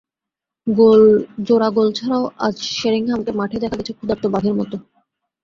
জোড়া 1.47 1.69
গোল 1.75 1.87
ছাড়াও 1.97 2.23
আজ 2.45 2.55
শেরিংহামকে 2.71 3.31
মাঠে 3.39 3.57
দেখা 3.61 3.77
গেছে 3.79 3.93
ক্ষুধার্ত 3.97 4.23
বাঘের 4.33 4.55
মতো। 4.59 4.75